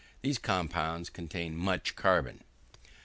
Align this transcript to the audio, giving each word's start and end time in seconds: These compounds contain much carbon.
These 0.23 0.39
compounds 0.39 1.11
contain 1.11 1.55
much 1.55 1.95
carbon. 1.95 2.41